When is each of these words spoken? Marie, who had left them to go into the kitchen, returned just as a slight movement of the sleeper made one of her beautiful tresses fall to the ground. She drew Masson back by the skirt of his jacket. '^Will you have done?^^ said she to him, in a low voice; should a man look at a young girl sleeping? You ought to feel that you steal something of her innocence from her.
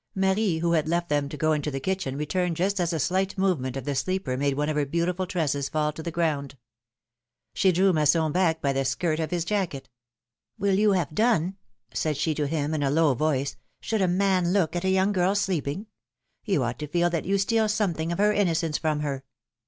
Marie, 0.15 0.57
who 0.57 0.71
had 0.71 0.87
left 0.87 1.09
them 1.09 1.29
to 1.29 1.37
go 1.37 1.51
into 1.53 1.69
the 1.69 1.79
kitchen, 1.79 2.17
returned 2.17 2.57
just 2.57 2.79
as 2.79 2.91
a 2.91 2.99
slight 2.99 3.37
movement 3.37 3.77
of 3.77 3.85
the 3.85 3.93
sleeper 3.93 4.35
made 4.35 4.55
one 4.57 4.67
of 4.67 4.75
her 4.75 4.83
beautiful 4.83 5.27
tresses 5.27 5.69
fall 5.69 5.91
to 5.91 6.01
the 6.01 6.09
ground. 6.09 6.57
She 7.53 7.71
drew 7.71 7.93
Masson 7.93 8.31
back 8.31 8.63
by 8.63 8.73
the 8.73 8.83
skirt 8.83 9.19
of 9.19 9.29
his 9.29 9.45
jacket. 9.45 9.89
'^Will 10.59 10.75
you 10.75 10.93
have 10.93 11.13
done?^^ 11.13 11.53
said 11.95 12.17
she 12.17 12.33
to 12.33 12.47
him, 12.47 12.73
in 12.73 12.81
a 12.81 12.89
low 12.89 13.13
voice; 13.13 13.57
should 13.79 14.01
a 14.01 14.07
man 14.07 14.51
look 14.51 14.75
at 14.75 14.83
a 14.83 14.89
young 14.89 15.11
girl 15.11 15.35
sleeping? 15.35 15.85
You 16.45 16.63
ought 16.63 16.79
to 16.79 16.87
feel 16.87 17.11
that 17.11 17.25
you 17.25 17.37
steal 17.37 17.69
something 17.69 18.11
of 18.11 18.17
her 18.17 18.33
innocence 18.33 18.79
from 18.79 19.01
her. 19.01 19.23